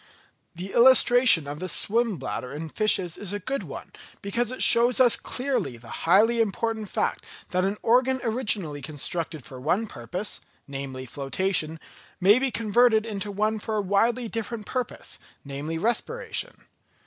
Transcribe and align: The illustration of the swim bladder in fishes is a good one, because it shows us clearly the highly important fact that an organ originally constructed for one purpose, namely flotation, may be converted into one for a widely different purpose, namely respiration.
The 0.55 0.73
illustration 0.73 1.45
of 1.45 1.59
the 1.59 1.69
swim 1.69 2.15
bladder 2.17 2.51
in 2.53 2.69
fishes 2.69 3.19
is 3.19 3.33
a 3.33 3.39
good 3.39 3.61
one, 3.61 3.91
because 4.23 4.49
it 4.51 4.63
shows 4.63 4.99
us 4.99 5.15
clearly 5.15 5.77
the 5.77 6.01
highly 6.09 6.41
important 6.41 6.89
fact 6.89 7.23
that 7.51 7.63
an 7.63 7.77
organ 7.83 8.19
originally 8.23 8.81
constructed 8.81 9.45
for 9.45 9.61
one 9.61 9.85
purpose, 9.85 10.39
namely 10.67 11.05
flotation, 11.05 11.79
may 12.19 12.39
be 12.39 12.49
converted 12.49 13.05
into 13.05 13.31
one 13.31 13.59
for 13.59 13.75
a 13.75 13.81
widely 13.81 14.27
different 14.27 14.65
purpose, 14.65 15.19
namely 15.45 15.77
respiration. 15.77 16.65